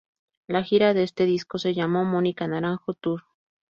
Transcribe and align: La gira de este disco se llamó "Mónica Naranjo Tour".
La 0.47 0.63
gira 0.63 0.95
de 0.95 1.03
este 1.03 1.27
disco 1.27 1.59
se 1.59 1.75
llamó 1.75 2.05
"Mónica 2.05 2.47
Naranjo 2.47 2.95
Tour". 2.95 3.21